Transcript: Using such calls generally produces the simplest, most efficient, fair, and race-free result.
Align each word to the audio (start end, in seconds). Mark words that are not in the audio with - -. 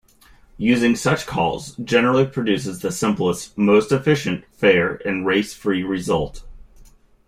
Using 0.57 0.95
such 0.95 1.27
calls 1.27 1.75
generally 1.75 2.25
produces 2.25 2.79
the 2.79 2.91
simplest, 2.91 3.55
most 3.55 3.91
efficient, 3.91 4.45
fair, 4.51 4.95
and 5.05 5.27
race-free 5.27 5.83
result. 5.83 6.43